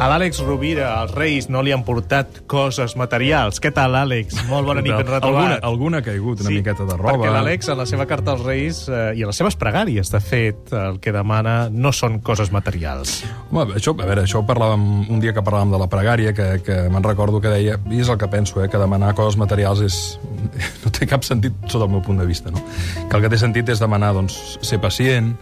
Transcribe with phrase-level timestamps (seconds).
[0.00, 3.60] A l'Àlex Rovira, els Reis no li han portat coses materials.
[3.62, 4.34] Què tal, Àlex?
[4.48, 5.64] Molt bona nit, ben Alguna, retrobat.
[5.68, 7.12] alguna ha caigut, una miqueta de roba.
[7.12, 10.20] Perquè l'Àlex, a la seva carta als Reis eh, i a les seves pregàries, de
[10.24, 13.20] fet, el que demana no són coses materials.
[13.52, 16.80] Home, això, a veure, això parlàvem un dia que parlàvem de la pregària, que, que
[16.90, 20.00] me'n recordo que deia, i és el que penso, eh, que demanar coses materials és,
[20.82, 22.64] no té cap sentit sota el meu punt de vista, no?
[23.06, 25.36] Que el que té sentit és demanar, doncs, ser pacient,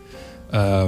[0.53, 0.87] eh,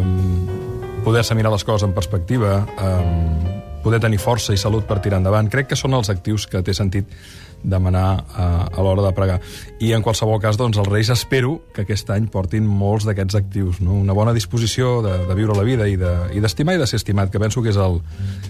[1.06, 3.52] poder-se mirar les coses en perspectiva, eh,
[3.82, 5.48] poder tenir força i salut per tirar endavant.
[5.52, 7.09] Crec que són els actius que té sentit
[7.62, 9.36] demanar a, a l'hora de pregar.
[9.78, 13.78] I en qualsevol cas, doncs, els Reis espero que aquest any portin molts d'aquests actius,
[13.80, 13.95] no?
[14.02, 16.88] una bona disposició de, de viure la vida i de- i d'estimar de, i de
[16.90, 18.00] ser estimat, que penso que és el,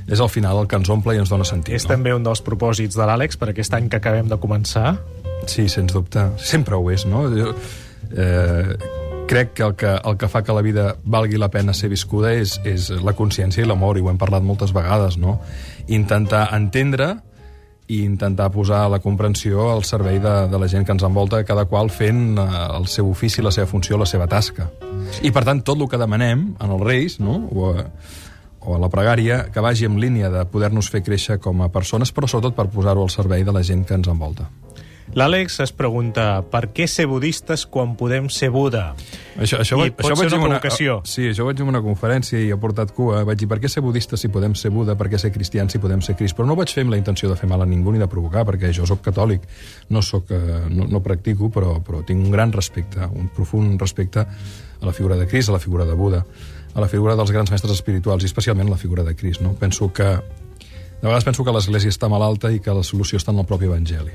[0.09, 1.75] és al final el que ens omple i ens dona sentit.
[1.77, 1.93] És no?
[1.93, 4.97] també un dels propòsits de l'Àlex per aquest any que acabem de començar.
[5.45, 6.31] Sí, sens dubte.
[6.41, 7.27] Sempre ho és, no?
[7.37, 7.53] Jo,
[8.17, 9.02] eh,
[9.33, 12.35] crec que el, que el que fa que la vida valgui la pena ser viscuda
[12.37, 15.39] és, és la consciència i l'amor, i ho hem parlat moltes vegades, no?
[15.89, 17.15] Intentar entendre
[17.89, 21.65] i intentar posar la comprensió al servei de, de la gent que ens envolta, cada
[21.69, 24.69] qual fent eh, el seu ofici, la seva funció, la seva tasca.
[25.25, 27.73] I, per tant, tot el que demanem en els Reis, no?, o,
[28.63, 32.13] o a la pregària, que vagi en línia de poder-nos fer créixer com a persones,
[32.15, 34.47] però sobretot per posar-ho al servei de la gent que ens envolta.
[35.13, 38.95] L'Àlex es pregunta per què ser budistes quan podem ser Buda?
[39.37, 40.95] Això, això, I pot això ser vaig una provocació.
[41.05, 43.21] Sí, això vaig en una conferència i he portat cua.
[43.29, 44.97] Vaig dir, per què ser budista si podem ser Buda?
[44.97, 46.37] Per què ser cristians si podem ser Crist?
[46.39, 48.09] Però no ho vaig fer amb la intenció de fer mal a ningú ni de
[48.09, 49.45] provocar, perquè jo sóc catòlic,
[49.93, 54.25] no, soc, eh, no, no practico, però, però tinc un gran respecte, un profund respecte
[54.25, 56.25] a la figura de Crist, a la figura de Buda,
[56.73, 59.45] a la figura dels grans mestres espirituals, i especialment la figura de Crist.
[59.45, 59.53] No?
[59.61, 60.17] Penso que
[61.03, 63.67] de vegades penso que l'Església està malalta i que la solució està en el propi
[63.67, 64.13] Evangeli.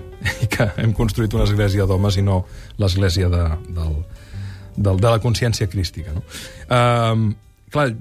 [0.57, 2.43] Que hem construït una església d'homes i no
[2.81, 3.99] l'Església de, del,
[4.75, 6.15] del, de la consciència crística.
[6.15, 6.23] No?
[6.67, 7.27] Um,
[7.73, 7.91] clar,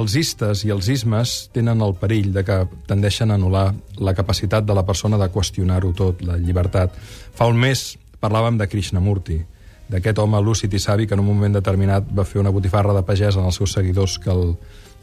[0.00, 2.58] els istes i els ismes tenen el perill de que
[2.90, 3.68] tendeixen a anul·lar
[4.02, 6.98] la capacitat de la persona de qüestionar-ho tot, la llibertat.
[7.36, 9.38] Fa un mes parlàvem de Krishnamurti,
[9.90, 13.02] d'aquest home lúcid i savi que en un moment determinat va fer una botifarra de
[13.06, 14.54] pagès en els seus seguidors que el,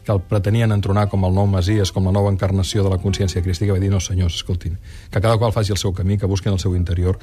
[0.08, 3.42] que el pretenien entronar com el nou Masies, com la nova encarnació de la consciència
[3.44, 4.78] crística, va dir, no senyors, escoltin,
[5.12, 7.18] que cada qual faci el seu camí, que busquen el seu interior,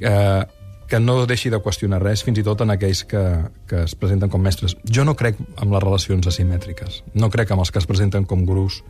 [0.00, 0.40] eh,
[0.88, 3.22] que no deixi de qüestionar res, fins i tot en aquells que,
[3.68, 4.72] que es presenten com mestres.
[4.88, 8.48] Jo no crec en les relacions asimètriques, no crec en els que es presenten com
[8.48, 8.80] gurus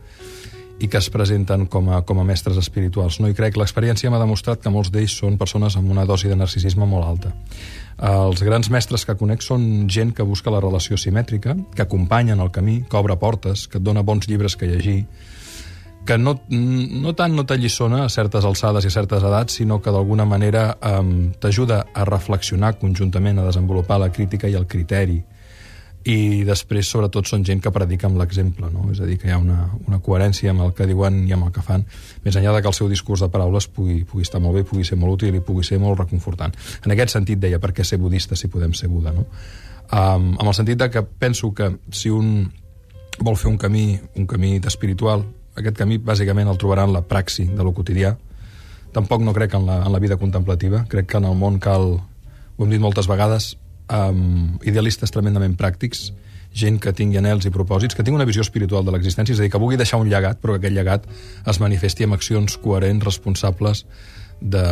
[0.79, 3.21] i que es presenten com a, com a mestres espirituals.
[3.23, 3.55] No hi crec.
[3.57, 7.31] L'experiència m'ha demostrat que molts d'ells són persones amb una dosi de narcisisme molt alta.
[7.95, 12.51] Els grans mestres que conec són gent que busca la relació simètrica, que acompanyen el
[12.51, 15.05] camí, que obre portes, que et dona bons llibres que llegir,
[16.05, 19.93] que no, no tant no t'alliçona a certes alçades i a certes edats, sinó que
[19.95, 20.67] d'alguna manera
[20.99, 25.23] um, t'ajuda a reflexionar conjuntament, a desenvolupar la crítica i el criteri.
[26.05, 28.91] I després, sobretot, són gent que predica amb l'exemple, no?
[28.93, 31.47] És a dir, que hi ha una, una coherència amb el que diuen i amb
[31.47, 31.81] el que fan,
[32.21, 34.85] més enllà de que el seu discurs de paraules pugui, pugui estar molt bé, pugui
[34.85, 36.53] ser molt útil i pugui ser molt reconfortant.
[36.85, 39.25] En aquest sentit, deia, per què ser budista si podem ser Buda, no?
[39.85, 42.51] Um, amb el sentit de que penso que si un
[43.17, 47.47] vol fer un camí, un camí espiritual, aquest camí bàsicament el trobarà en la praxi
[47.49, 48.15] de lo quotidià.
[48.93, 50.85] Tampoc no crec en la, en la vida contemplativa.
[50.89, 53.55] Crec que en el món cal, ho hem dit moltes vegades,
[53.89, 56.09] um, idealistes tremendament pràctics,
[56.55, 59.45] gent que tingui anels i propòsits, que tingui una visió espiritual de l'existència, és a
[59.45, 61.09] dir, que vulgui deixar un llegat, però que aquest llegat
[61.51, 63.83] es manifesti amb accions coherents, responsables,
[64.41, 64.63] de,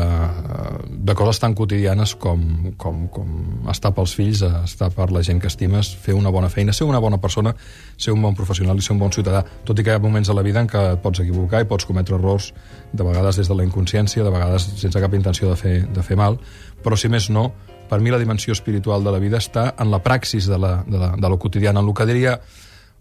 [0.89, 5.47] de coses tan quotidianes com, com, com estar pels fills, estar per la gent que
[5.47, 7.55] estimes, fer una bona feina, ser una bona persona,
[7.97, 10.29] ser un bon professional i ser un bon ciutadà, tot i que hi ha moments
[10.29, 12.51] a la vida en què et pots equivocar i pots cometre errors,
[12.91, 16.19] de vegades des de la inconsciència, de vegades sense cap intenció de fer, de fer
[16.19, 16.37] mal,
[16.83, 17.51] però si més no,
[17.93, 20.97] per mi la dimensió espiritual de la vida està en la praxis de la, de
[20.97, 22.39] la, de la quotidiana, en el que diria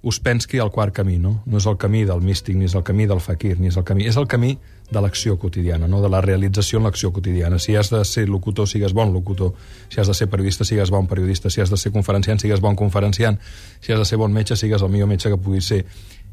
[0.03, 1.45] Uspensky el quart camí, no?
[1.47, 3.85] No és el camí del místic, ni és el camí del fakir, ni és el
[3.87, 4.05] camí...
[4.11, 4.57] És el camí
[4.91, 6.01] de l'acció quotidiana, no?
[6.03, 7.61] de la realització en l'acció quotidiana.
[7.63, 9.55] Si has de ser locutor, sigues bon locutor.
[9.89, 11.55] Si has de ser periodista, sigues bon periodista.
[11.55, 13.39] Si has de ser conferenciant, sigues bon conferenciant.
[13.81, 15.85] Si has de ser bon metge, sigues el millor metge que puguis ser.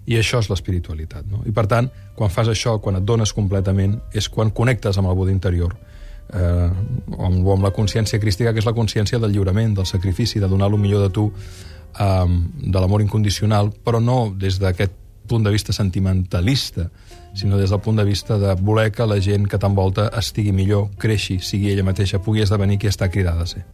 [0.09, 1.29] I això és l'espiritualitat.
[1.29, 1.45] No?
[1.45, 5.15] I per tant, quan fas això, quan et dones completament, és quan connectes amb el
[5.21, 5.77] Buda interior,
[6.33, 6.69] eh,
[7.17, 10.69] amb, amb la consciència crística, que és la consciència del lliurament, del sacrifici, de donar
[10.71, 11.29] el millor de tu,
[11.99, 14.97] eh, de l'amor incondicional, però no des d'aquest
[15.29, 16.89] punt de vista sentimentalista,
[17.37, 20.89] sinó des del punt de vista de voler que la gent que t'envolta estigui millor,
[20.97, 23.65] creixi, sigui ella mateixa, pugui esdevenir qui està cridada a ser.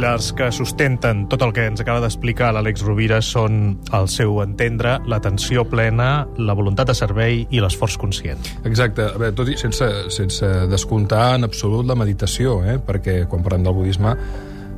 [0.00, 4.94] Pilars que sustenten tot el que ens acaba d'explicar l'Àlex Rovira són el seu entendre,
[5.04, 8.40] l'atenció plena, la voluntat de servei i l'esforç conscient.
[8.64, 9.10] Exacte.
[9.10, 12.78] A veure, tot i sense, sense descomptar en absolut la meditació, eh?
[12.80, 14.16] perquè quan parlem del budisme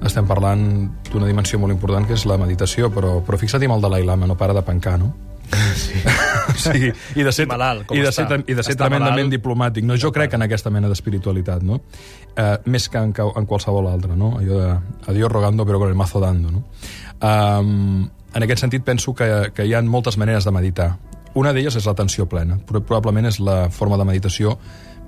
[0.03, 0.65] estem parlant
[1.13, 4.27] d'una dimensió molt important que és la meditació, però, però fixa't amb el Dalai Lama,
[4.27, 5.13] no para de pencar, no?
[5.77, 6.01] Sí.
[6.57, 8.27] sí, i de ser, malalt, com i de està?
[8.29, 9.35] ser, i de ser Està tremendament malalt?
[9.35, 9.85] diplomàtic.
[9.89, 11.81] No, jo crec en aquesta mena d'espiritualitat, no?
[12.37, 14.35] Eh, més que en, en qualsevol altra, no?
[14.41, 16.65] Allò de a Dios rogando pero con el mazo dando, no?
[17.23, 20.91] Um, en aquest sentit penso que, que hi ha moltes maneres de meditar.
[21.34, 22.58] Una d'elles és l'atenció plena.
[22.67, 24.58] Pro- Probablement és la forma de meditació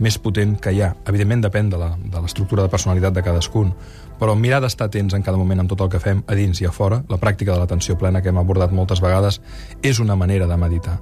[0.00, 0.94] més potent que hi ha.
[1.06, 3.74] Evidentment depèn de la- de l'estructura de personalitat de cadascun,
[4.18, 6.64] però mirar d'estar atents en cada moment amb tot el que fem, a dins i
[6.66, 9.40] a fora, la pràctica de l'atenció plena que hem abordat moltes vegades,
[9.82, 11.00] és una manera de meditar.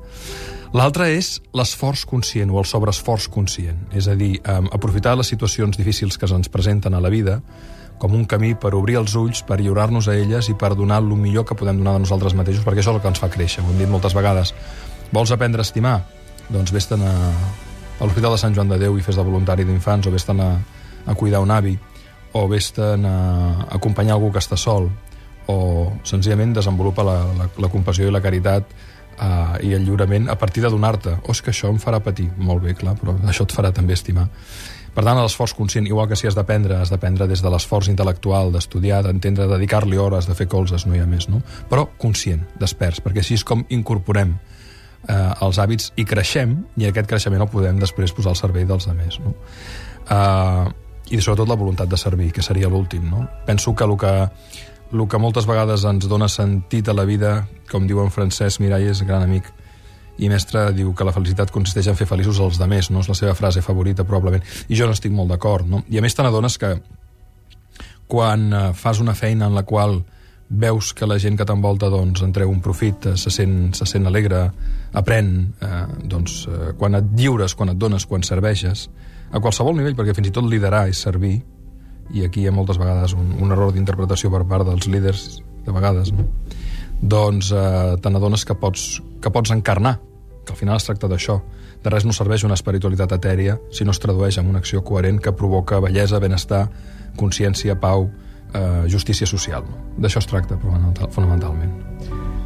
[0.75, 6.19] L'altra és l'esforç conscient o el sobreesforç conscient, és a dir, aprofitar les situacions difícils
[6.19, 7.43] que ens presenten a la vida
[7.99, 11.15] com un camí per obrir els ulls, per lliurar-nos a elles i per donar el
[11.15, 13.63] millor que podem donar de nosaltres mateixos, perquè això és el que ens fa créixer,
[13.63, 14.55] ho hem dit moltes vegades.
[15.13, 15.99] Vols aprendre a estimar?
[16.53, 17.15] Doncs vés-te'n a,
[18.01, 20.51] a l'Hospital de Sant Joan de Déu i fes de voluntari d'infants, o vés-te'n a,
[21.07, 21.77] a cuidar un avi,
[22.33, 23.17] o vés-te'n a,
[23.69, 24.89] a acompanyar algú que està sol,
[25.53, 25.59] o
[26.09, 30.63] senzillament desenvolupa la, la, la compassió i la caritat uh, i el lliurament a partir
[30.65, 31.19] de donar-te.
[31.27, 32.31] O és que això em farà patir.
[32.39, 34.29] Molt bé, clar, però això et farà també estimar.
[34.93, 38.53] Per tant, l'esforç conscient, igual que si has d'aprendre, has d'aprendre des de l'esforç intel·lectual,
[38.53, 41.41] d'estudiar, d'entendre, dedicar-li hores, de fer colzes, no hi ha més, no?
[41.71, 44.37] Però conscient, desperts, perquè així és com incorporem
[45.09, 48.89] eh, els hàbits i creixem, i aquest creixement el podem després posar al servei dels
[48.89, 49.35] altres, no?
[50.11, 50.71] Eh,
[51.13, 53.27] I sobretot la voluntat de servir, que seria l'últim, no?
[53.47, 54.13] Penso que el que
[54.93, 59.01] el que moltes vegades ens dona sentit a la vida, com diu en Francesc Miralles,
[59.09, 59.49] gran amic
[60.21, 63.01] i mestre, diu que la felicitat consisteix en fer feliços els demés, no?
[63.01, 64.45] És la seva frase favorita, probablement.
[64.69, 65.83] I jo no estic molt d'acord, no?
[65.89, 66.75] I a més te n'adones que
[68.13, 70.03] quan eh, fas una feina en la qual
[70.53, 73.87] veus que la gent que t'envolta doncs, en treu un profit, eh, se sent, se
[73.89, 74.45] sent alegre,
[74.93, 78.89] aprèn, eh, doncs, eh, quan et lliures, quan et dones, quan serveixes,
[79.33, 81.41] a qualsevol nivell, perquè fins i tot liderar és servir,
[82.13, 85.73] i aquí hi ha moltes vegades un, un error d'interpretació per part dels líders, de
[85.73, 86.27] vegades, no?
[87.03, 89.99] doncs eh, te n'adones que pots, que pots encarnar,
[90.45, 91.41] que al final es tracta d'això.
[91.83, 95.19] De res no serveix una espiritualitat etèria si no es tradueix en una acció coherent
[95.23, 96.69] que provoca bellesa, benestar,
[97.19, 98.09] consciència, pau,
[98.55, 99.65] eh, justícia social.
[99.99, 101.73] D'això es tracta fonamental- fonamentalment.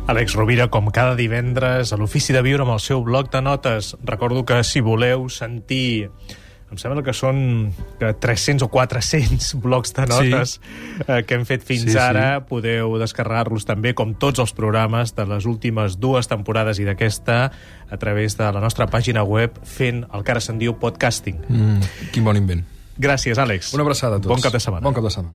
[0.07, 3.97] Àlex Rovira, com cada divendres, a l'Ofici de Viure amb el seu bloc de notes.
[4.05, 6.11] Recordo que si voleu sentir
[6.67, 7.71] em sembla que són
[8.01, 11.05] que 300 o 400 blocs de notes sí.
[11.07, 11.99] eh, que hem fet fins Sí, sí.
[11.99, 12.41] ara.
[12.47, 17.53] Podeu descarregar-los també, com tots els programes de les últimes dues temporades i d'aquesta,
[17.91, 21.39] a través de la nostra pàgina web fent el que ara se'n diu podcasting.
[21.49, 21.81] Mm,
[22.15, 22.65] quin bon invent.
[22.99, 23.75] Gràcies, Àlex.
[23.77, 24.33] Una abraçada a tots.
[24.35, 24.83] Bon cap de setmana.
[24.87, 25.25] Bon cap de setmana.